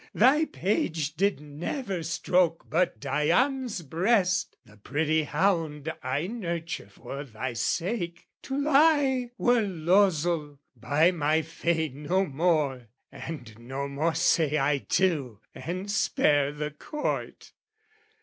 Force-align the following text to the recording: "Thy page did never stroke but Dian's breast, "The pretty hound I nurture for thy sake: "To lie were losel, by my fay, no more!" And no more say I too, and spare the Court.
"Thy 0.15 0.45
page 0.45 1.13
did 1.13 1.39
never 1.39 2.01
stroke 2.01 2.65
but 2.67 2.99
Dian's 2.99 3.83
breast, 3.83 4.57
"The 4.65 4.77
pretty 4.77 5.25
hound 5.25 5.93
I 6.01 6.25
nurture 6.25 6.89
for 6.89 7.23
thy 7.23 7.53
sake: 7.53 8.27
"To 8.41 8.59
lie 8.59 9.29
were 9.37 9.61
losel, 9.61 10.57
by 10.75 11.11
my 11.11 11.43
fay, 11.43 11.89
no 11.89 12.25
more!" 12.25 12.87
And 13.11 13.55
no 13.59 13.87
more 13.87 14.15
say 14.15 14.57
I 14.57 14.79
too, 14.79 15.39
and 15.53 15.91
spare 15.91 16.51
the 16.51 16.71
Court. 16.71 17.51